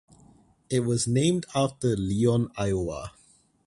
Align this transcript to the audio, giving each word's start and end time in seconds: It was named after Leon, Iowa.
It 0.67 0.79
was 0.79 1.05
named 1.07 1.45
after 1.53 1.95
Leon, 1.95 2.49
Iowa. 2.57 3.11